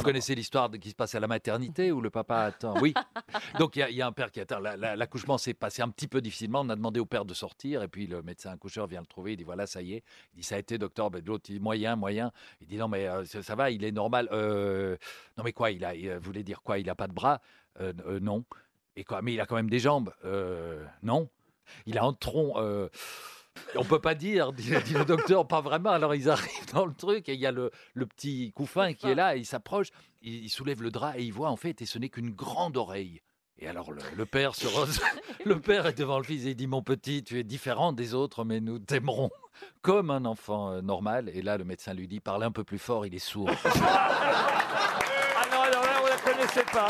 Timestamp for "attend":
2.44-2.74, 4.40-4.58